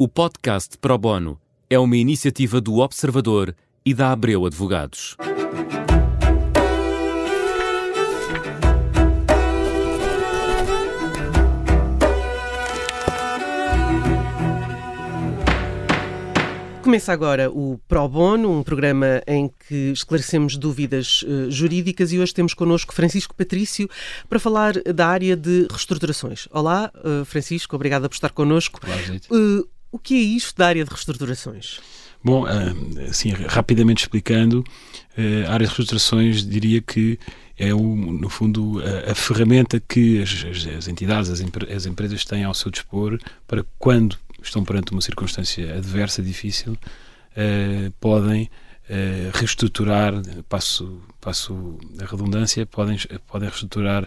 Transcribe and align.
O 0.00 0.06
podcast 0.06 0.78
Pro 0.78 0.96
Bono 0.96 1.40
é 1.68 1.76
uma 1.76 1.96
iniciativa 1.96 2.60
do 2.60 2.76
Observador 2.76 3.52
e 3.84 3.92
da 3.92 4.12
Abreu 4.12 4.46
Advogados. 4.46 5.16
Começa 16.80 17.12
agora 17.12 17.50
o 17.50 17.80
Pro 17.88 18.08
Bono, 18.08 18.56
um 18.56 18.62
programa 18.62 19.20
em 19.26 19.50
que 19.68 19.90
esclarecemos 19.90 20.56
dúvidas 20.56 21.22
uh, 21.22 21.50
jurídicas 21.50 22.12
e 22.12 22.20
hoje 22.20 22.32
temos 22.32 22.54
connosco 22.54 22.94
Francisco 22.94 23.34
Patrício 23.34 23.90
para 24.28 24.38
falar 24.38 24.74
da 24.94 25.08
área 25.08 25.36
de 25.36 25.66
reestruturações. 25.68 26.46
Olá, 26.52 26.92
uh, 27.04 27.24
Francisco, 27.24 27.74
obrigada 27.74 28.08
por 28.08 28.14
estar 28.14 28.30
connosco. 28.30 28.78
Olá, 28.86 28.96
uh, 29.32 29.68
o 29.90 29.98
que 29.98 30.14
é 30.14 30.18
isto 30.18 30.56
da 30.56 30.66
área 30.66 30.84
de 30.84 30.90
reestruturações? 30.90 31.80
Bom, 32.22 32.44
assim, 33.08 33.30
rapidamente 33.30 34.02
explicando, 34.02 34.64
a 35.46 35.52
área 35.52 35.66
de 35.66 35.72
reestruturações 35.72 36.44
diria 36.44 36.80
que 36.80 37.18
é, 37.56 37.72
o, 37.72 37.80
no 37.80 38.28
fundo, 38.28 38.82
a, 39.08 39.14
ferramenta 39.14 39.80
que 39.80 40.22
as, 40.22 40.88
entidades, 40.88 41.30
as, 41.30 41.40
as 41.40 41.86
empresas 41.86 42.24
têm 42.24 42.44
ao 42.44 42.54
seu 42.54 42.70
dispor 42.70 43.18
para 43.46 43.64
quando 43.78 44.18
estão 44.42 44.64
perante 44.64 44.92
uma 44.92 45.00
circunstância 45.00 45.76
adversa, 45.76 46.22
difícil, 46.22 46.72
uh, 46.72 47.90
podem 48.00 48.44
uh, 48.44 49.36
reestruturar, 49.36 50.14
passo, 50.48 51.00
passo 51.20 51.78
a 52.00 52.04
redundância, 52.04 52.64
podem, 52.66 52.98
podem 53.26 53.48
reestruturar 53.48 54.06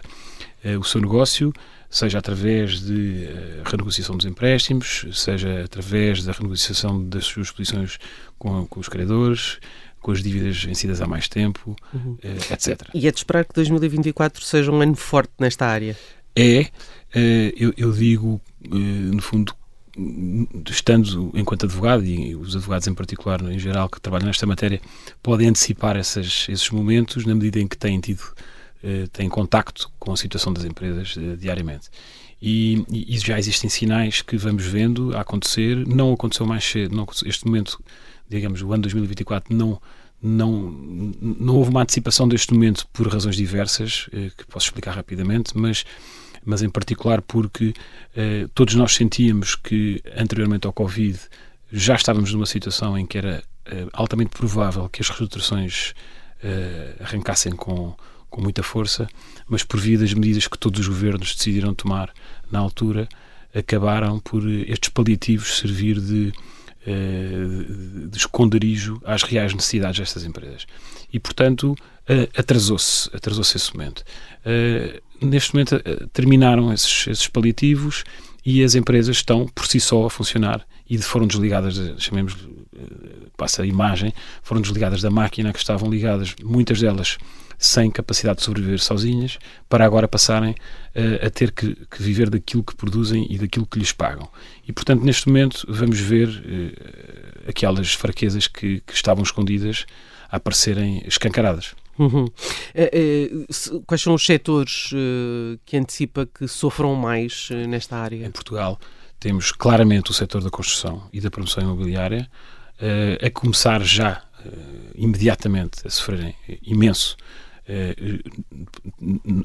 o 0.78 0.84
seu 0.84 1.00
negócio, 1.00 1.52
seja 1.90 2.18
através 2.18 2.80
de 2.80 3.28
renegociação 3.64 4.16
dos 4.16 4.26
empréstimos, 4.26 5.04
seja 5.12 5.64
através 5.64 6.24
da 6.24 6.32
renegociação 6.32 7.02
das 7.08 7.24
suas 7.24 7.50
posições 7.50 7.98
com, 8.38 8.66
com 8.66 8.80
os 8.80 8.88
credores, 8.88 9.58
com 10.00 10.10
as 10.10 10.22
dívidas 10.22 10.62
vencidas 10.62 11.00
há 11.00 11.06
mais 11.06 11.28
tempo, 11.28 11.76
uhum. 11.94 12.16
etc. 12.50 12.88
E 12.92 13.06
é 13.06 13.10
de 13.10 13.18
esperar 13.18 13.44
que 13.44 13.54
2024 13.54 14.42
seja 14.42 14.70
um 14.70 14.80
ano 14.80 14.96
forte 14.96 15.32
nesta 15.38 15.66
área? 15.66 15.96
É, 16.36 16.70
eu, 17.56 17.72
eu 17.76 17.92
digo, 17.92 18.40
no 18.60 19.22
fundo, 19.22 19.54
estando 20.70 21.30
enquanto 21.34 21.66
advogado, 21.66 22.04
e 22.04 22.34
os 22.34 22.56
advogados 22.56 22.86
em 22.88 22.94
particular, 22.94 23.40
em 23.42 23.58
geral, 23.58 23.88
que 23.88 24.00
trabalham 24.00 24.26
nesta 24.26 24.46
matéria, 24.46 24.80
podem 25.22 25.48
antecipar 25.48 25.96
essas, 25.96 26.46
esses 26.48 26.70
momentos 26.70 27.24
na 27.26 27.34
medida 27.34 27.60
em 27.60 27.68
que 27.68 27.76
têm 27.76 28.00
tido, 28.00 28.22
eh, 28.22 28.42
têm 29.12 29.28
contacto 29.28 29.90
com 29.98 30.12
a 30.12 30.16
situação 30.16 30.52
das 30.52 30.64
empresas 30.64 31.14
eh, 31.16 31.36
diariamente. 31.36 31.88
E, 32.40 32.84
e, 32.90 33.18
já 33.18 33.38
existem 33.38 33.70
sinais 33.70 34.20
que 34.20 34.36
vamos 34.36 34.64
vendo 34.66 35.16
a 35.16 35.20
acontecer, 35.20 35.86
não 35.86 36.12
aconteceu 36.12 36.44
mais 36.44 36.64
cedo, 36.64 36.96
não, 36.96 37.06
este 37.24 37.46
momento, 37.46 37.80
digamos, 38.28 38.62
o 38.62 38.72
ano 38.72 38.82
2024 38.82 39.54
não 39.54 39.80
não, 40.24 40.70
não 41.20 41.56
houve 41.56 41.70
uma 41.70 41.82
antecipação 41.82 42.28
deste 42.28 42.54
momento 42.54 42.86
por 42.92 43.08
razões 43.08 43.34
diversas, 43.34 44.08
eh, 44.12 44.30
que 44.36 44.46
posso 44.46 44.66
explicar 44.66 44.94
rapidamente, 44.94 45.58
mas 45.58 45.84
mas 46.44 46.62
em 46.62 46.68
particular 46.68 47.22
porque 47.22 47.72
eh, 48.16 48.48
todos 48.54 48.74
nós 48.74 48.94
sentíamos 48.94 49.54
que 49.54 50.02
anteriormente 50.16 50.66
ao 50.66 50.72
Covid 50.72 51.18
já 51.72 51.94
estávamos 51.94 52.32
numa 52.32 52.46
situação 52.46 52.98
em 52.98 53.06
que 53.06 53.18
era 53.18 53.42
eh, 53.66 53.86
altamente 53.92 54.30
provável 54.30 54.88
que 54.88 55.00
as 55.00 55.08
reestruturações 55.08 55.94
eh, 56.42 56.96
arrancassem 57.00 57.52
com, 57.52 57.94
com 58.32 58.40
muita 58.40 58.62
força, 58.62 59.06
mas 59.48 59.62
por 59.62 59.78
via 59.78 59.98
das 59.98 60.12
medidas 60.12 60.48
que 60.48 60.58
todos 60.58 60.80
os 60.80 60.88
governos 60.88 61.34
decidiram 61.34 61.74
tomar 61.74 62.12
na 62.50 62.58
altura, 62.58 63.08
acabaram 63.54 64.18
por 64.18 64.48
estes 64.48 64.88
paliativos 64.88 65.58
servir 65.58 66.00
de, 66.00 66.32
de 68.08 68.16
esconderijo 68.16 69.00
às 69.04 69.22
reais 69.22 69.52
necessidades 69.52 70.00
destas 70.00 70.24
empresas. 70.24 70.66
E, 71.12 71.20
portanto, 71.20 71.76
atrasou-se 72.36 73.10
atrasou 73.14 73.42
esse 73.42 73.72
momento 73.72 74.02
neste 75.24 75.54
momento 75.54 75.76
eh, 75.76 76.06
terminaram 76.12 76.72
esses, 76.72 77.06
esses 77.06 77.28
paliativos 77.28 78.04
e 78.44 78.62
as 78.62 78.74
empresas 78.74 79.16
estão 79.16 79.46
por 79.46 79.66
si 79.66 79.80
só 79.80 80.04
a 80.06 80.10
funcionar 80.10 80.66
e 80.88 80.98
foram 80.98 81.26
desligadas, 81.26 81.78
chamemos, 81.98 82.36
eh, 82.76 83.28
passa 83.36 83.62
a 83.62 83.66
imagem, 83.66 84.12
foram 84.42 84.60
desligadas 84.60 85.00
da 85.00 85.10
máquina 85.10 85.52
que 85.52 85.58
estavam 85.58 85.88
ligadas, 85.88 86.34
muitas 86.42 86.80
delas 86.80 87.18
sem 87.62 87.90
capacidade 87.92 88.38
de 88.38 88.44
sobreviver 88.44 88.80
sozinhas, 88.80 89.38
para 89.68 89.84
agora 89.84 90.08
passarem 90.08 90.50
uh, 90.50 91.26
a 91.26 91.30
ter 91.30 91.52
que, 91.52 91.76
que, 91.88 92.02
viver 92.02 92.28
daquilo 92.28 92.64
que 92.64 92.74
produzem 92.74 93.24
e 93.30 93.38
daquilo 93.38 93.64
que 93.64 93.78
lhes 93.78 93.92
pagam. 93.92 94.28
E, 94.66 94.72
portanto, 94.72 95.04
neste 95.04 95.28
momento 95.28 95.64
vamos 95.68 96.00
ver 96.00 96.28
uh, 96.28 97.48
aquelas 97.48 97.94
fraquezas 97.94 98.48
que, 98.48 98.80
que 98.80 98.92
estavam 98.92 99.22
escondidas 99.22 99.86
a 100.28 100.38
aparecerem 100.38 101.04
escancaradas. 101.06 101.72
Uhum. 101.98 102.26
É, 102.74 102.90
é, 102.92 103.80
quais 103.86 104.00
são 104.00 104.14
os 104.14 104.24
setores 104.24 104.92
uh, 104.92 105.58
que 105.64 105.76
antecipa 105.76 106.26
que 106.26 106.48
sofram 106.48 106.94
mais 106.94 107.48
nesta 107.68 107.96
área? 107.96 108.26
Em 108.26 108.30
Portugal 108.30 108.78
temos 109.20 109.52
claramente 109.52 110.10
o 110.10 110.14
setor 110.14 110.42
da 110.42 110.50
construção 110.50 111.08
e 111.12 111.20
da 111.20 111.30
promoção 111.30 111.62
imobiliária, 111.62 112.28
a 113.24 113.30
começar 113.30 113.80
já 113.84 114.20
imediatamente 114.96 115.86
a 115.86 115.90
sofrerem 115.90 116.34
imenso 116.60 117.16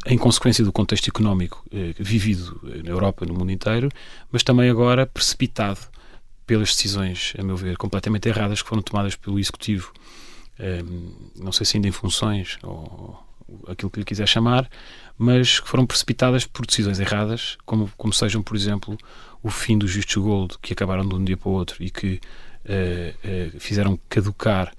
em 0.08 0.18
consequência 0.18 0.66
do 0.66 0.72
contexto 0.72 1.08
económico 1.08 1.64
vivido 2.00 2.60
na 2.84 2.90
Europa 2.90 3.24
e 3.24 3.28
no 3.28 3.36
mundo 3.36 3.52
inteiro, 3.52 3.90
mas 4.32 4.42
também 4.42 4.68
agora 4.68 5.06
precipitado 5.06 5.82
pelas 6.48 6.70
decisões, 6.70 7.34
a 7.38 7.44
meu 7.44 7.56
ver, 7.56 7.78
completamente 7.78 8.28
erradas 8.28 8.64
que 8.64 8.70
foram 8.70 8.82
tomadas 8.82 9.16
pelo 9.16 9.38
Executivo 9.38 9.94
não 11.36 11.52
sei 11.52 11.66
se 11.66 11.78
ainda 11.78 11.88
em 11.88 11.92
funções 11.92 12.58
ou 12.64 13.20
aquilo 13.68 13.90
que 13.90 14.00
lhe 14.00 14.06
quiser 14.06 14.28
chamar, 14.28 14.70
mas 15.18 15.60
que 15.60 15.68
foram 15.68 15.86
precipitadas 15.86 16.46
por 16.46 16.66
decisões 16.66 17.00
erradas, 17.00 17.58
como, 17.66 17.90
como 17.98 18.14
sejam, 18.14 18.42
por 18.42 18.56
exemplo, 18.56 18.98
o 19.42 19.50
fim 19.50 19.78
dos 19.78 19.92
justos 19.92 20.22
gold, 20.22 20.56
que 20.62 20.74
acabaram 20.74 21.08
de 21.08 21.16
um 21.16 21.24
dia 21.24 21.38
para 21.38 21.50
o 21.50 21.54
outro 21.54 21.82
e 21.82 21.90
que 21.90 22.20
uh, 22.66 23.56
uh, 23.56 23.60
fizeram 23.60 24.00
caducar 24.10 24.74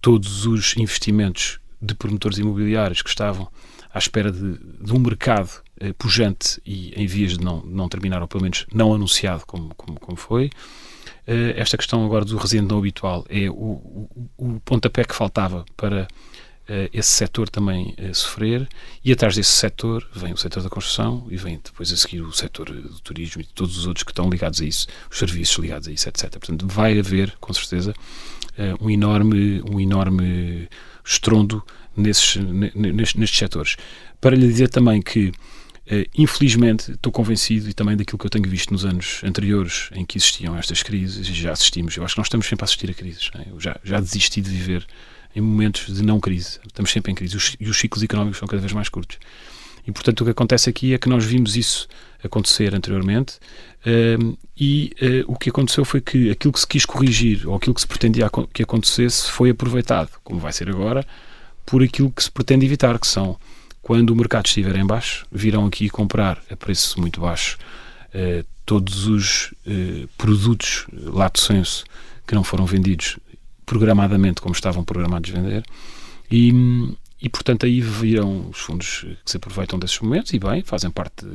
todos 0.00 0.46
os 0.46 0.76
investimentos 0.76 1.58
de 1.80 1.94
promotores 1.94 2.38
imobiliários 2.38 3.02
que 3.02 3.08
estavam 3.08 3.48
à 3.92 3.98
espera 3.98 4.30
de, 4.30 4.58
de 4.58 4.92
um 4.92 4.98
mercado 4.98 5.62
pujante 5.98 6.60
e 6.64 6.92
em 6.96 7.06
vias 7.06 7.38
de 7.38 7.44
não, 7.44 7.62
não 7.62 7.88
terminar, 7.88 8.22
ou 8.22 8.28
pelo 8.28 8.42
menos 8.42 8.66
não 8.72 8.94
anunciado 8.94 9.44
como, 9.46 9.74
como, 9.74 9.98
como 9.98 10.16
foi. 10.16 10.50
Eh, 11.26 11.54
esta 11.56 11.76
questão 11.76 12.04
agora 12.04 12.24
do 12.24 12.36
residente 12.36 12.68
não 12.68 12.78
habitual 12.78 13.24
é 13.28 13.48
o, 13.48 13.54
o, 13.54 14.28
o 14.36 14.60
pontapé 14.64 15.04
que 15.04 15.14
faltava 15.14 15.64
para 15.76 16.02
uh, 16.02 16.88
esse 16.92 17.10
setor 17.10 17.48
também 17.48 17.94
sofrer 18.12 18.68
e 19.04 19.12
atrás 19.12 19.36
desse 19.36 19.52
setor 19.52 20.08
vem 20.12 20.32
o 20.32 20.36
setor 20.36 20.62
da 20.62 20.68
construção 20.68 21.26
e 21.30 21.36
vem 21.36 21.60
depois 21.62 21.92
a 21.92 21.96
seguir 21.96 22.22
o 22.22 22.32
setor 22.32 22.70
do 22.70 23.00
turismo 23.00 23.40
e 23.40 23.44
todos 23.44 23.78
os 23.78 23.86
outros 23.86 24.02
que 24.02 24.10
estão 24.10 24.28
ligados 24.28 24.60
a 24.60 24.64
isso, 24.64 24.86
os 25.10 25.18
serviços 25.18 25.56
ligados 25.58 25.86
a 25.86 25.92
isso, 25.92 26.08
etc. 26.08 26.30
Portanto, 26.30 26.66
vai 26.66 26.98
haver, 26.98 27.36
com 27.40 27.52
certeza, 27.52 27.94
um 28.80 28.90
enorme, 28.90 29.62
um 29.70 29.80
enorme 29.80 30.68
estrondo 31.04 31.64
nesses, 31.96 32.36
nestes, 32.36 33.14
nestes 33.14 33.38
setores. 33.38 33.76
Para 34.20 34.36
lhe 34.36 34.46
dizer 34.46 34.68
também 34.68 35.00
que 35.00 35.32
infelizmente, 36.16 36.92
estou 36.92 37.12
convencido, 37.12 37.68
e 37.68 37.74
também 37.74 37.96
daquilo 37.96 38.18
que 38.18 38.26
eu 38.26 38.30
tenho 38.30 38.48
visto 38.48 38.72
nos 38.72 38.84
anos 38.84 39.20
anteriores 39.24 39.90
em 39.92 40.04
que 40.04 40.16
existiam 40.16 40.56
estas 40.56 40.82
crises, 40.82 41.28
e 41.28 41.32
já 41.32 41.52
assistimos, 41.52 41.96
eu 41.96 42.04
acho 42.04 42.14
que 42.14 42.20
nós 42.20 42.26
estamos 42.26 42.46
sempre 42.46 42.64
a 42.64 42.66
assistir 42.66 42.90
a 42.90 42.94
crises. 42.94 43.30
É? 43.34 43.50
Eu 43.50 43.60
já, 43.60 43.76
já 43.84 44.00
desisti 44.00 44.40
de 44.40 44.50
viver 44.50 44.86
em 45.34 45.40
momentos 45.40 45.94
de 45.94 46.02
não 46.02 46.20
crise. 46.20 46.60
Estamos 46.66 46.90
sempre 46.90 47.12
em 47.12 47.14
crise. 47.14 47.36
Os, 47.36 47.56
e 47.58 47.68
os 47.68 47.78
ciclos 47.78 48.02
económicos 48.02 48.38
são 48.38 48.46
cada 48.46 48.60
vez 48.60 48.72
mais 48.72 48.88
curtos. 48.88 49.18
E, 49.86 49.90
portanto, 49.90 50.20
o 50.20 50.24
que 50.24 50.30
acontece 50.30 50.70
aqui 50.70 50.94
é 50.94 50.98
que 50.98 51.08
nós 51.08 51.24
vimos 51.24 51.56
isso 51.56 51.88
acontecer 52.22 52.72
anteriormente 52.72 53.38
uh, 53.84 54.38
e 54.56 54.92
uh, 55.02 55.32
o 55.32 55.36
que 55.36 55.50
aconteceu 55.50 55.84
foi 55.84 56.00
que 56.00 56.30
aquilo 56.30 56.52
que 56.52 56.60
se 56.60 56.66
quis 56.66 56.86
corrigir 56.86 57.48
ou 57.48 57.56
aquilo 57.56 57.74
que 57.74 57.80
se 57.80 57.86
pretendia 57.86 58.30
que 58.52 58.62
acontecesse 58.62 59.28
foi 59.28 59.50
aproveitado, 59.50 60.10
como 60.22 60.38
vai 60.38 60.52
ser 60.52 60.68
agora, 60.68 61.04
por 61.66 61.82
aquilo 61.82 62.12
que 62.12 62.22
se 62.22 62.30
pretende 62.30 62.64
evitar, 62.64 62.96
que 62.96 63.08
são 63.08 63.36
quando 63.82 64.10
o 64.10 64.16
mercado 64.16 64.46
estiver 64.46 64.76
em 64.76 64.86
baixo, 64.86 65.26
virão 65.30 65.66
aqui 65.66 65.90
comprar 65.90 66.40
a 66.48 66.56
preço 66.56 67.00
muito 67.00 67.20
baixo 67.20 67.58
eh, 68.14 68.44
todos 68.64 69.08
os 69.08 69.52
eh, 69.66 70.06
produtos 70.16 70.86
lato 70.92 71.40
senso 71.40 71.84
que 72.24 72.34
não 72.34 72.44
foram 72.44 72.64
vendidos 72.64 73.18
programadamente 73.66 74.40
como 74.40 74.54
estavam 74.54 74.84
programados 74.84 75.30
a 75.30 75.34
vender. 75.34 75.64
E, 76.30 76.94
e 77.20 77.28
portanto 77.28 77.66
aí 77.66 77.80
virão 77.80 78.48
os 78.50 78.58
fundos 78.58 79.04
que 79.24 79.30
se 79.30 79.36
aproveitam 79.36 79.78
desses 79.78 79.98
momentos 79.98 80.32
e 80.32 80.38
bem, 80.38 80.62
fazem 80.62 80.90
parte 80.90 81.26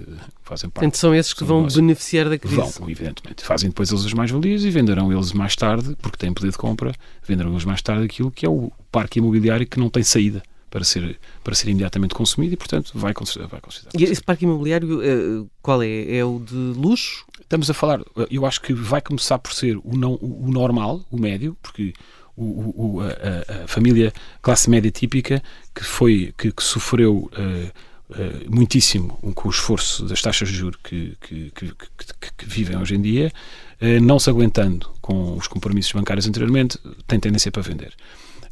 fazem 0.42 0.70
parte 0.70 0.88
então 0.88 1.00
são 1.00 1.14
esses 1.14 1.34
que 1.34 1.44
vão 1.44 1.68
beneficiar 1.68 2.30
da 2.30 2.38
crise. 2.38 2.56
Vão, 2.56 2.90
evidentemente, 2.90 3.44
fazem 3.44 3.70
depois 3.70 3.92
eles 3.92 4.06
as 4.06 4.14
mais-valias 4.14 4.64
e 4.64 4.72
venderão 4.72 5.12
eles 5.12 5.34
mais 5.34 5.56
tarde, 5.56 5.98
porque 6.02 6.18
têm 6.18 6.34
poder 6.34 6.52
de 6.52 6.58
compra 6.58 6.94
venderão 7.28 7.52
eles 7.52 7.66
mais 7.66 7.82
tarde 7.82 8.06
aquilo 8.06 8.32
que 8.32 8.46
é 8.46 8.50
o 8.50 8.72
parque 8.90 9.20
imobiliário 9.20 9.68
que 9.68 9.80
não 9.80 9.90
tem 9.90 10.02
saída 10.02 10.42
para 10.70 10.84
ser, 10.84 11.20
para 11.44 11.56
ser 11.56 11.70
imediatamente 11.70 12.14
consumido 12.14 12.54
e, 12.54 12.58
portanto, 12.58 12.92
vai 12.94 13.14
considerar. 13.14 13.48
Vai 13.48 13.62
considerar 13.62 13.92
e 14.00 14.04
esse 14.04 14.22
parque 14.22 14.46
imobiliário, 14.46 15.00
uh, 15.00 15.50
qual 15.62 15.82
é? 15.82 16.18
É 16.18 16.26
o 16.26 16.40
de 16.40 16.56
luxo? 16.56 17.26
Estamos 17.42 17.70
a 17.70 17.74
falar, 17.74 18.02
eu 18.30 18.46
acho 18.46 18.62
que 18.62 18.74
vai 18.74 19.02
começar 19.02 19.40
por 19.40 19.54
ser 19.54 19.78
o, 19.78 19.96
não, 19.96 20.16
o 20.16 20.52
normal, 20.52 21.06
o 21.10 21.18
médio, 21.18 21.58
porque 21.62 21.94
o, 22.36 22.98
o, 22.98 23.02
a, 23.02 23.64
a, 23.64 23.68
família 23.68 24.14
classe 24.42 24.70
média 24.70 24.92
típica 24.92 25.42
que 25.74 25.84
foi 25.84 26.34
que, 26.38 26.52
que 26.52 26.64
sofreu 26.64 27.32
uh, 27.34 27.72
uh, 28.12 28.56
muitíssimo 28.56 29.18
com 29.34 29.48
o 29.48 29.52
esforço 29.52 30.06
das 30.06 30.22
taxas 30.22 30.50
de 30.50 30.56
juros 30.56 30.80
que, 30.84 31.18
que, 31.20 31.52
que, 31.52 31.74
que 32.38 32.46
vivem 32.46 32.78
hoje 32.78 32.96
em 32.96 33.02
dia, 33.02 33.32
uh, 33.82 34.02
não 34.04 34.20
se 34.20 34.30
aguentando 34.30 34.88
com 35.02 35.36
os 35.36 35.48
compromissos 35.48 35.94
bancários 35.94 36.28
anteriormente, 36.28 36.78
tem 37.08 37.20
tendência 37.20 37.52
para 37.52 37.64
vender 37.64 37.94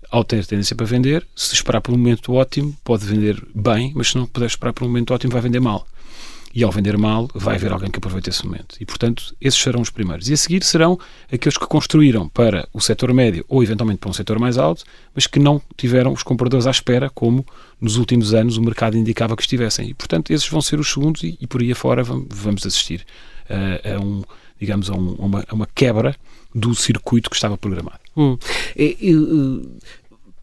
ao 0.09 0.23
ter 0.23 0.45
tendência 0.45 0.75
para 0.75 0.85
vender, 0.85 1.25
se 1.35 1.53
esperar 1.53 1.81
por 1.81 1.93
um 1.93 1.97
momento 1.97 2.33
ótimo, 2.33 2.75
pode 2.83 3.05
vender 3.05 3.41
bem, 3.53 3.91
mas 3.95 4.09
se 4.09 4.17
não 4.17 4.25
puder 4.25 4.47
esperar 4.47 4.73
por 4.73 4.83
um 4.83 4.87
momento 4.87 5.13
ótimo, 5.13 5.33
vai 5.33 5.41
vender 5.41 5.59
mal. 5.59 5.87
E 6.53 6.63
ao 6.63 6.71
vender 6.71 6.97
mal, 6.97 7.29
vai 7.35 7.55
haver 7.55 7.73
alguém 7.73 7.91
que 7.91 7.97
aproveite 7.97 8.29
esse 8.29 8.45
momento. 8.45 8.77
E, 8.79 8.85
portanto, 8.85 9.35
esses 9.41 9.61
serão 9.61 9.81
os 9.81 9.89
primeiros. 9.89 10.29
E 10.29 10.33
a 10.33 10.37
seguir 10.37 10.63
serão 10.63 10.97
aqueles 11.29 11.57
que 11.57 11.67
construíram 11.67 12.29
para 12.29 12.65
o 12.73 12.79
setor 12.79 13.13
médio 13.13 13.43
ou, 13.49 13.61
eventualmente, 13.61 13.99
para 13.99 14.09
um 14.09 14.13
setor 14.13 14.39
mais 14.39 14.57
alto, 14.57 14.85
mas 15.13 15.27
que 15.27 15.37
não 15.37 15.61
tiveram 15.75 16.13
os 16.13 16.23
compradores 16.23 16.65
à 16.65 16.71
espera, 16.71 17.09
como 17.09 17.45
nos 17.81 17.97
últimos 17.97 18.33
anos 18.33 18.55
o 18.55 18.61
mercado 18.61 18.97
indicava 18.97 19.35
que 19.35 19.41
estivessem. 19.41 19.89
E, 19.89 19.93
portanto, 19.93 20.31
esses 20.31 20.47
vão 20.47 20.61
ser 20.61 20.79
os 20.79 20.89
segundos 20.89 21.23
e, 21.23 21.37
e 21.41 21.45
por 21.45 21.59
aí 21.59 21.73
afora 21.73 22.03
vamos 22.03 22.65
assistir 22.65 23.05
a, 23.49 23.95
a 23.95 23.99
um, 23.99 24.23
digamos, 24.57 24.89
a, 24.89 24.93
um, 24.93 25.15
a, 25.19 25.25
uma, 25.25 25.45
a 25.49 25.53
uma 25.53 25.67
quebra 25.75 26.15
do 26.55 26.73
circuito 26.73 27.29
que 27.29 27.35
estava 27.35 27.57
programado. 27.57 27.99
Hum. 28.15 28.37
E, 28.75 28.97
e, 29.01 29.79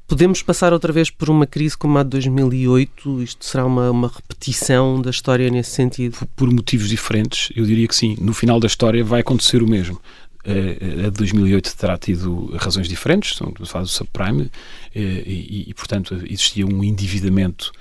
Podemos 0.06 0.42
passar 0.42 0.74
outra 0.74 0.92
vez 0.92 1.08
por 1.08 1.30
uma 1.30 1.46
crise 1.46 1.74
como 1.74 1.96
a 1.96 2.02
de 2.02 2.10
2008? 2.10 3.22
Isto 3.22 3.46
será 3.46 3.64
uma, 3.64 3.90
uma 3.90 4.08
repetição 4.08 5.00
da 5.00 5.08
história 5.08 5.48
nesse 5.48 5.70
sentido? 5.70 6.18
Por 6.36 6.52
motivos 6.52 6.90
diferentes, 6.90 7.50
eu 7.56 7.64
diria 7.64 7.88
que 7.88 7.96
sim. 7.96 8.14
No 8.20 8.34
final 8.34 8.60
da 8.60 8.66
história 8.66 9.02
vai 9.02 9.22
acontecer 9.22 9.62
o 9.62 9.66
mesmo. 9.66 9.98
A 10.44 11.04
de 11.04 11.10
2008 11.12 11.76
terá 11.78 11.96
tido 11.96 12.54
razões 12.58 12.88
diferentes, 12.88 13.36
são 13.36 13.54
fase 13.64 13.86
do 13.86 13.90
subprime, 13.90 14.50
e, 14.94 15.64
e, 15.68 15.72
portanto, 15.72 16.14
existia 16.28 16.66
um 16.66 16.84
endividamento 16.84 17.72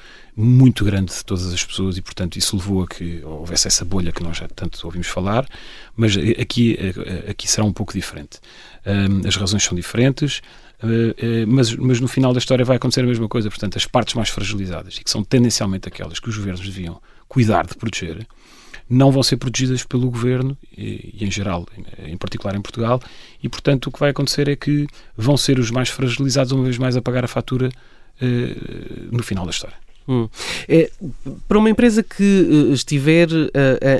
muito 0.42 0.84
grande 0.84 1.14
de 1.14 1.24
todas 1.24 1.54
as 1.54 1.64
pessoas 1.64 1.98
e, 1.98 2.02
portanto, 2.02 2.38
isso 2.38 2.56
levou 2.56 2.84
a 2.84 2.88
que 2.88 3.22
houvesse 3.24 3.68
essa 3.68 3.86
bolha 3.86 4.12
que 4.12 4.24
nós 4.24 4.38
já 4.38 4.48
tanto 4.48 4.84
ouvimos 4.86 5.08
falar, 5.08 5.48
mas 5.96 6.18
aqui, 6.40 6.78
aqui 7.30 7.50
será 7.50 7.66
um 7.66 7.74
pouco 7.74 7.94
diferente. 7.94 8.40
As 9.28 9.36
razões 9.36 9.64
são 9.64 9.76
diferentes, 9.76 10.42
eh, 10.84 11.16
eh, 11.18 11.46
mas, 11.46 11.76
mas 11.76 12.00
no 12.00 12.08
final 12.08 12.34
da 12.34 12.40
história 12.40 12.66
vai 12.66 12.78
acontecer 12.78 13.02
a 13.02 13.08
mesma 13.08 13.28
coisa. 13.28 13.50
Portanto, 13.50 13.78
as 13.78 13.86
partes 13.86 14.16
mais 14.16 14.30
fragilizadas 14.30 14.96
e 14.96 15.04
que 15.04 15.12
são 15.12 15.24
tendencialmente 15.24 15.88
aquelas 15.88 16.20
que 16.20 16.30
os 16.30 16.38
governos 16.38 16.62
deviam 16.62 17.02
cuidar 17.28 17.66
de 17.66 17.76
proteger, 17.76 18.28
não 18.90 19.12
vão 19.12 19.24
ser 19.24 19.38
protegidas 19.38 19.84
pelo 19.84 20.10
governo 20.10 20.58
e, 20.78 21.16
em 21.22 21.32
geral, 21.32 21.66
em, 22.00 22.18
particular 22.18 22.56
em 22.56 22.62
Portugal, 22.62 23.00
e 23.42 23.48
portanto 23.48 23.88
o 23.88 23.92
que 23.92 24.00
vai 24.00 24.10
acontecer 24.10 24.50
é 24.50 24.56
que 24.56 24.86
vão 25.16 25.38
ser 25.38 25.60
os 25.60 25.72
mais 25.72 25.88
fragilizados 25.88 26.52
uma 26.52 26.64
vez 26.64 26.78
mais 26.78 26.98
a 26.98 27.02
pagar 27.02 27.24
a 27.24 27.28
fatura 27.28 27.70
eh, 28.20 28.56
no 29.10 29.24
final 29.24 29.46
da 29.46 29.52
história. 29.52 29.78
Hum. 30.08 30.28
É, 30.68 30.90
para 31.48 31.58
uma 31.58 31.70
empresa 31.70 32.04
que 32.04 32.70
estiver 32.74 33.30
uh, 33.32 33.50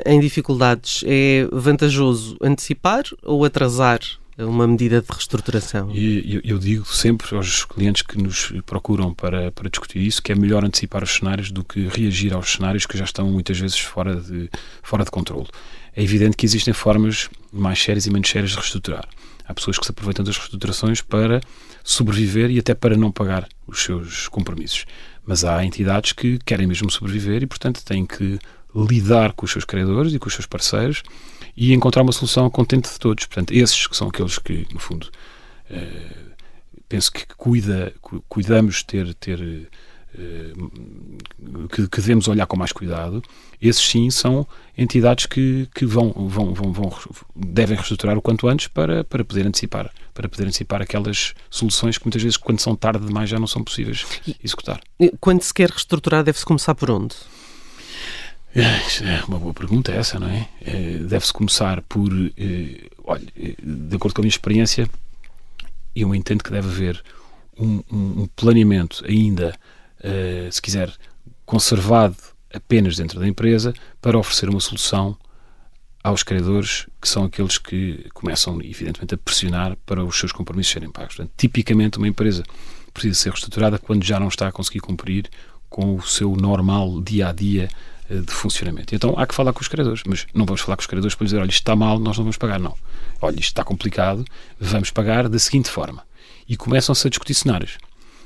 em 0.04 0.20
dificuldades, 0.20 1.04
é 1.06 1.46
vantajoso 1.52 2.36
antecipar 2.40 3.04
ou 3.22 3.44
atrasar 3.44 4.00
uma 4.38 4.66
medida 4.66 5.00
de 5.00 5.06
reestruturação? 5.10 5.90
Eu, 5.94 6.40
eu, 6.42 6.58
digo 6.58 6.86
sempre 6.86 7.34
aos 7.36 7.64
clientes 7.64 8.02
que 8.02 8.20
nos 8.20 8.52
procuram 8.64 9.12
para, 9.12 9.52
para 9.52 9.68
discutir 9.68 9.98
isso 9.98 10.22
que 10.22 10.32
é 10.32 10.34
melhor 10.34 10.64
antecipar 10.64 11.02
os 11.02 11.10
cenários 11.10 11.50
do 11.50 11.62
que 11.62 11.86
reagir 11.88 12.32
aos 12.32 12.52
cenários 12.52 12.86
que 12.86 12.96
já 12.96 13.04
estão 13.04 13.30
muitas 13.30 13.58
vezes 13.58 13.78
fora 13.78 14.16
de, 14.16 14.50
fora 14.82 15.04
de 15.04 15.10
controle. 15.10 15.48
É 15.94 16.02
evidente 16.02 16.36
que 16.36 16.46
existem 16.46 16.72
formas 16.72 17.28
mais 17.52 17.82
sérias 17.82 18.06
e 18.06 18.10
menos 18.10 18.28
sérias 18.28 18.50
de 18.50 18.56
reestruturar. 18.56 19.06
Há 19.46 19.52
pessoas 19.52 19.78
que 19.78 19.84
se 19.84 19.90
aproveitam 19.90 20.24
das 20.24 20.36
reestruturações 20.36 21.02
para 21.02 21.40
sobreviver 21.84 22.50
e 22.50 22.58
até 22.58 22.74
para 22.74 22.96
não 22.96 23.10
pagar 23.10 23.46
os 23.66 23.82
seus 23.82 24.28
compromissos. 24.28 24.86
Mas 25.24 25.44
há 25.44 25.64
entidades 25.64 26.12
que 26.12 26.38
querem 26.38 26.66
mesmo 26.66 26.90
sobreviver 26.90 27.42
e, 27.42 27.46
portanto, 27.46 27.84
têm 27.84 28.04
que 28.04 28.38
lidar 28.74 29.32
com 29.32 29.44
os 29.44 29.52
seus 29.52 29.64
credores 29.64 30.12
e 30.12 30.18
com 30.18 30.28
os 30.28 30.34
seus 30.34 30.46
parceiros 30.46 31.02
e 31.56 31.72
encontrar 31.72 32.02
uma 32.02 32.12
solução 32.12 32.48
contente 32.50 32.90
de 32.90 32.98
todos. 32.98 33.26
Portanto, 33.26 33.52
esses 33.52 33.86
que 33.86 33.96
são 33.96 34.08
aqueles 34.08 34.38
que, 34.38 34.66
no 34.72 34.80
fundo, 34.80 35.10
eh, 35.70 36.32
penso 36.88 37.12
que 37.12 37.26
cuida, 37.36 37.92
cuidamos 38.28 38.82
ter, 38.82 39.14
ter 39.14 39.68
que, 41.70 41.88
que, 41.88 42.00
devemos 42.00 42.28
olhar 42.28 42.46
com 42.46 42.56
mais 42.56 42.72
cuidado. 42.72 43.22
Esses 43.60 43.82
sim 43.82 44.10
são 44.10 44.46
entidades 44.76 45.26
que, 45.26 45.68
que 45.74 45.86
vão, 45.86 46.12
vão, 46.12 46.52
vão, 46.52 46.72
vão, 46.72 46.92
devem 47.34 47.76
reestruturar 47.76 48.18
o 48.18 48.22
quanto 48.22 48.48
antes 48.48 48.66
para, 48.68 49.04
para 49.04 49.24
poder 49.24 49.46
antecipar, 49.46 49.90
para 50.12 50.28
poder 50.28 50.44
antecipar 50.44 50.82
aquelas 50.82 51.34
soluções 51.48 51.96
que 51.96 52.04
muitas 52.04 52.22
vezes, 52.22 52.36
quando 52.36 52.60
são 52.60 52.76
tarde 52.76 53.06
demais, 53.06 53.30
já 53.30 53.38
não 53.38 53.46
são 53.46 53.62
possíveis 53.62 54.04
executar. 54.42 54.80
Quando 55.20 55.42
se 55.42 55.54
quer 55.54 55.70
reestruturar, 55.70 56.22
deve-se 56.22 56.44
começar 56.44 56.74
por 56.74 56.90
onde? 56.90 57.14
É 58.54 59.24
uma 59.26 59.38
boa 59.38 59.54
pergunta 59.54 59.92
essa, 59.92 60.20
não 60.20 60.28
é? 60.28 60.46
é 60.60 60.98
deve-se 60.98 61.32
começar 61.32 61.80
por, 61.82 62.12
eh, 62.36 62.86
olha, 63.02 63.26
eh, 63.34 63.54
de 63.62 63.96
acordo 63.96 64.14
com 64.14 64.20
a 64.20 64.24
minha 64.24 64.28
experiência, 64.28 64.86
eu 65.96 66.14
entendo 66.14 66.44
que 66.44 66.50
deve 66.50 66.68
haver 66.68 67.02
um, 67.58 67.82
um 67.90 68.28
planeamento 68.36 69.04
ainda, 69.06 69.54
eh, 70.02 70.48
se 70.50 70.60
quiser, 70.60 70.92
conservado 71.44 72.16
apenas 72.52 72.96
dentro 72.96 73.18
da 73.18 73.26
empresa 73.26 73.72
para 74.00 74.18
oferecer 74.18 74.48
uma 74.48 74.60
solução 74.60 75.16
aos 76.02 76.22
credores, 76.22 76.86
que 77.00 77.08
são 77.08 77.24
aqueles 77.24 77.58
que 77.58 78.08
começam, 78.12 78.60
evidentemente, 78.60 79.14
a 79.14 79.18
pressionar 79.18 79.76
para 79.86 80.04
os 80.04 80.18
seus 80.18 80.32
compromissos 80.32 80.72
serem 80.72 80.90
pagos. 80.90 81.16
Portanto, 81.16 81.32
tipicamente, 81.36 81.98
uma 81.98 82.08
empresa 82.08 82.42
precisa 82.92 83.14
ser 83.14 83.30
reestruturada 83.30 83.78
quando 83.78 84.04
já 84.04 84.18
não 84.18 84.28
está 84.28 84.48
a 84.48 84.52
conseguir 84.52 84.80
cumprir 84.80 85.30
com 85.68 85.94
o 85.94 86.02
seu 86.02 86.34
normal 86.36 87.00
dia 87.00 87.28
a 87.28 87.32
dia 87.32 87.68
de 88.20 88.32
funcionamento. 88.32 88.94
Então 88.94 89.14
há 89.16 89.26
que 89.26 89.34
falar 89.34 89.52
com 89.52 89.60
os 89.60 89.68
credores, 89.68 90.02
mas 90.06 90.26
não 90.34 90.44
vamos 90.44 90.60
falar 90.60 90.76
com 90.76 90.82
os 90.82 90.86
credores 90.86 91.14
para 91.14 91.24
dizer, 91.24 91.38
olha, 91.38 91.48
isto 91.48 91.60
está 91.60 91.74
mal, 91.74 91.98
nós 91.98 92.16
não 92.18 92.24
vamos 92.24 92.36
pagar, 92.36 92.58
não. 92.58 92.76
Olha, 93.20 93.34
isto 93.34 93.50
está 93.50 93.64
complicado, 93.64 94.24
vamos 94.60 94.90
pagar 94.90 95.28
da 95.28 95.38
seguinte 95.38 95.70
forma. 95.70 96.04
E 96.48 96.56
começam-se 96.56 97.06
a 97.06 97.10
discutir 97.10 97.34
cenários. 97.34 97.78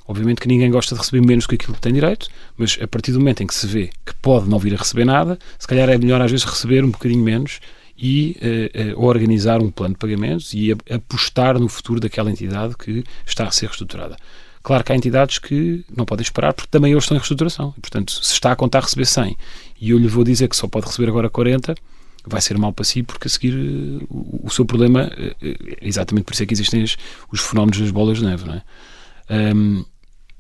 Obviamente 0.09 0.41
que 0.41 0.49
ninguém 0.49 0.71
gosta 0.71 0.95
de 0.95 1.01
receber 1.01 1.27
menos 1.27 1.47
que 1.47 1.57
aquilo 1.57 1.75
que 1.75 1.81
tem 1.81 1.93
direito, 1.93 2.29
mas 2.57 2.79
a 2.81 2.87
partir 2.87 3.13
do 3.13 3.19
momento 3.19 3.43
em 3.43 3.47
que 3.47 3.55
se 3.55 3.67
vê 3.67 3.91
que 4.05 4.15
pode 4.23 4.49
não 4.49 4.59
vir 4.59 4.75
a 4.75 4.77
receber 4.77 5.05
nada, 5.05 5.39
se 5.59 5.67
calhar 5.67 5.89
é 5.89 5.99
melhor 5.99 6.21
às 6.21 6.31
vezes 6.31 6.47
receber 6.47 6.85
um 6.85 6.91
bocadinho 6.91 7.23
menos 7.23 7.61
e 7.99 8.37
uh, 8.95 9.01
uh, 9.01 9.05
organizar 9.05 9.61
um 9.61 9.71
plano 9.71 9.95
de 9.95 9.99
pagamentos 9.99 10.53
e 10.55 10.73
apostar 10.91 11.59
no 11.59 11.69
futuro 11.69 11.99
daquela 11.99 12.31
entidade 12.31 12.77
que 12.77 13.03
está 13.27 13.49
a 13.49 13.51
ser 13.51 13.67
reestruturada. 13.67 14.17
Claro 14.63 14.85
que 14.85 14.93
há 14.93 14.97
entidades 14.97 15.39
que 15.39 15.85
não 15.97 16.05
podem 16.05 16.23
esperar 16.23 16.53
porque 16.53 16.69
também 16.71 16.93
eles 16.93 17.05
estão 17.05 17.17
em 17.17 17.21
reestruturação. 17.21 17.73
Portanto, 17.81 18.13
se 18.13 18.33
está 18.33 18.53
a 18.53 18.57
contar 18.57 18.83
receber 18.83 19.07
100 19.07 19.37
e 19.81 19.91
eu 19.91 19.99
lhe 19.99 20.09
vou 20.09 20.25
dizer 20.25 20.49
que 20.49 20.57
só 20.57 20.67
pode 20.67 20.87
receber 20.87 21.09
agora 21.09 21.31
40, 21.31 21.75
vai 22.27 22.41
ser 22.41 22.59
mal 22.59 22.73
para 22.73 22.85
si 22.85 23.03
porque 23.03 23.29
a 23.29 23.31
seguir 23.31 23.55
eh, 23.55 24.05
o, 24.11 24.47
o 24.47 24.51
seu 24.51 24.65
problema 24.65 25.11
é 25.41 25.79
exatamente 25.81 26.25
por 26.25 26.35
isso 26.35 26.43
é 26.43 26.47
que 26.47 26.55
existem 26.55 26.83
os, 26.83 26.97
os 27.31 27.41
fenómenos 27.41 27.79
das 27.79 27.91
bolas 27.93 28.19
de 28.19 28.25
neve. 28.25 28.45
Não 28.45 28.55
é? 28.55 28.63
Um, 29.55 29.85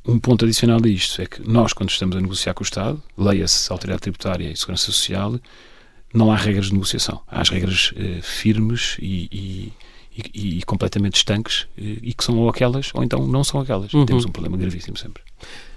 um 0.06 0.18
ponto 0.18 0.44
adicional 0.44 0.80
a 0.82 0.88
isto 0.88 1.20
é 1.20 1.26
que 1.26 1.48
nós, 1.48 1.72
quando 1.72 1.90
estamos 1.90 2.16
a 2.16 2.20
negociar 2.20 2.54
com 2.54 2.62
o 2.62 2.64
Estado, 2.64 3.02
leia-se 3.16 3.70
Autoridade 3.72 4.02
Tributária 4.02 4.50
e 4.50 4.56
Segurança 4.56 4.86
Social, 4.86 5.38
não 6.14 6.30
há 6.30 6.36
regras 6.36 6.66
de 6.66 6.74
negociação. 6.74 7.20
Há 7.26 7.40
as 7.40 7.48
regras 7.48 7.92
uh, 7.92 8.22
firmes 8.22 8.96
e, 9.00 9.28
e 9.32 9.72
e, 10.32 10.58
e, 10.58 10.62
completamente 10.62 11.16
estanques 11.16 11.66
e, 11.76 12.00
e, 12.02 12.14
que 12.14 12.24
são 12.24 12.38
ou 12.38 12.48
aquelas 12.48 12.90
ou 12.94 13.04
então 13.04 13.26
não 13.26 13.44
são 13.44 13.60
aquelas. 13.60 13.92
Uhum. 13.92 14.06
Temos 14.06 14.24
um 14.24 14.30
problema 14.30 14.56
gravíssimo 14.56 14.96
sempre. 14.96 15.22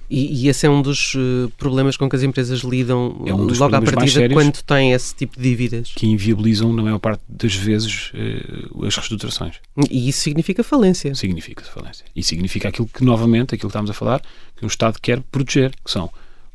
E, 0.09 0.43
e, 0.43 0.49
esse 0.49 0.65
é 0.65 0.69
um 0.69 0.81
dos 0.81 1.13
uh, 1.13 1.51
problemas 1.57 1.95
com 1.95 2.09
que 2.09 2.15
as 2.15 2.23
empresas 2.23 2.61
lidam 2.61 3.21
é 3.27 3.33
um 3.33 3.45
logo 3.45 3.75
à 3.75 3.81
partida 3.81 4.27
quando 4.29 4.61
têm 4.63 4.91
esse 4.91 5.13
tipo 5.13 5.37
de 5.37 5.43
dívidas. 5.43 5.91
Que 5.95 6.07
inviabilizam, 6.07 6.73
na 6.73 6.81
maior 6.81 6.97
parte 6.97 7.21
das 7.29 7.53
vezes, 7.53 8.11
uh, 8.13 8.85
as 8.85 8.95
reestruturações. 8.95 9.57
E 9.89 10.09
isso 10.09 10.21
significa 10.21 10.63
falência. 10.63 11.13
Significa 11.13 11.63
falência. 11.63 12.05
E 12.15 12.23
significa 12.23 12.69
aquilo 12.69 12.87
que, 12.87 13.03
novamente, 13.03 13.53
aquilo 13.53 13.69
que 13.69 13.73
estamos 13.73 13.91
a 13.91 13.93
falar, 13.93 14.21
que 14.55 14.65
um 14.65 14.67
Estado 14.67 14.97
quer 14.99 15.21
proteger, 15.31 15.71
que 15.85 15.91
são 15.91 16.09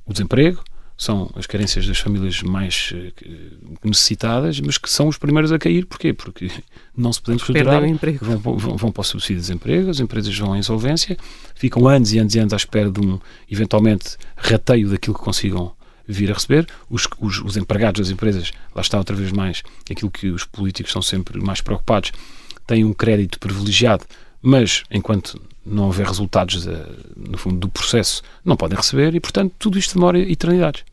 o 0.05 0.13
desemprego, 0.13 0.63
são 0.97 1.31
as 1.35 1.47
carências 1.47 1.87
das 1.87 1.99
famílias 1.99 2.43
mais 2.43 2.93
uh, 2.93 3.79
necessitadas, 3.83 4.61
mas 4.61 4.79
que 4.79 4.89
são 4.89 5.09
os 5.09 5.19
primeiros 5.19 5.51
a 5.53 5.59
cair. 5.59 5.87
Porquê? 5.87 6.13
Porque 6.13 6.51
não 6.97 7.13
se 7.13 7.21
podem 7.21 7.37
reestruturar, 7.37 7.83
vão, 8.21 8.57
vão, 8.57 8.77
vão 8.77 8.93
para 8.93 9.01
o 9.01 9.05
subsídio 9.05 9.37
de 9.37 9.43
desemprego, 9.43 9.91
as 9.91 10.01
empresas 10.01 10.37
vão 10.39 10.53
à 10.53 10.59
insolvência, 10.59 11.17
ficam 11.55 11.89
anos 11.89 12.13
e 12.13 12.19
anos 12.19 12.35
e 12.35 12.39
anos 12.39 12.53
à 12.53 12.57
espera 12.57 12.91
de 12.91 13.01
um, 13.01 13.19
eventualmente, 13.51 14.17
rateio 14.37 14.89
daquilo 14.89 15.17
que 15.17 15.23
consigam 15.23 15.73
vir 16.07 16.31
a 16.31 16.35
receber. 16.35 16.67
Os, 16.89 17.09
os, 17.21 17.41
os 17.41 17.57
empregados 17.57 18.01
das 18.01 18.11
empresas, 18.11 18.53
lá 18.75 18.83
está 18.83 18.99
outra 18.99 19.17
vez 19.17 19.33
mais 19.33 19.63
aquilo 19.91 20.11
que 20.11 20.29
os 20.29 20.45
políticos 20.45 20.93
são 20.93 21.03
sempre 21.03 21.43
mais 21.43 21.61
preocupados, 21.61 22.13
têm 22.67 22.85
um 22.85 22.93
crédito 22.93 23.39
privilegiado, 23.39 24.05
mas 24.41 24.85
enquanto 24.91 25.41
não 25.65 25.85
houver 25.85 26.07
resultados, 26.07 26.67
no 27.17 27.39
fundo, 27.39 27.57
do 27.57 27.69
processo, 27.69 28.23
não 28.45 28.57
podem 28.57 28.77
receber 28.77 29.15
e, 29.15 29.21
portanto, 29.21 29.53
tudo 29.59 29.79
isto 29.79 29.95
demora 29.95 30.19
eternidades. 30.19 30.85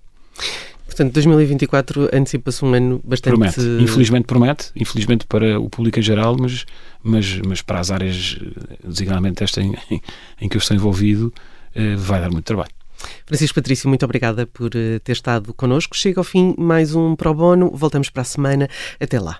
Portanto, 0.85 1.13
2024 1.13 2.09
antecipa-se 2.13 2.65
um 2.65 2.73
ano 2.73 3.01
bastante... 3.03 3.35
Promete. 3.35 3.61
Infelizmente 3.79 4.25
promete, 4.25 4.71
infelizmente 4.75 5.25
para 5.25 5.59
o 5.59 5.69
público 5.69 5.99
em 5.99 6.01
geral, 6.01 6.35
mas, 6.37 6.65
mas, 7.01 7.39
mas 7.47 7.61
para 7.61 7.79
as 7.79 7.91
áreas, 7.91 8.37
designadamente 8.83 9.43
esta 9.43 9.61
em, 9.61 9.73
em 10.41 10.49
que 10.49 10.57
eu 10.57 10.59
estou 10.59 10.75
envolvido, 10.75 11.33
eh, 11.73 11.95
vai 11.95 12.19
dar 12.19 12.29
muito 12.29 12.45
trabalho. 12.45 12.71
Francisco 13.25 13.55
Patrício, 13.55 13.87
muito 13.87 14.03
obrigada 14.03 14.45
por 14.45 14.71
eh, 14.75 14.99
ter 14.99 15.13
estado 15.13 15.53
connosco. 15.53 15.95
Chega 15.95 16.19
ao 16.19 16.23
fim 16.23 16.53
mais 16.57 16.93
um 16.93 17.15
Pro 17.15 17.33
Bono. 17.33 17.71
Voltamos 17.73 18.09
para 18.09 18.21
a 18.21 18.25
semana. 18.25 18.69
Até 18.99 19.19
lá. 19.19 19.39